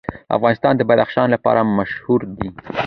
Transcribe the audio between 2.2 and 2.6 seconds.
دی.